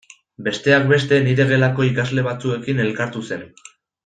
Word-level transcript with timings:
Besteak 0.45 0.87
beste 0.91 1.19
nire 1.27 1.45
gelako 1.53 1.85
ikasle 1.91 2.25
batzuekin 2.31 2.83
elkartu 2.87 3.25
zen. 3.29 3.47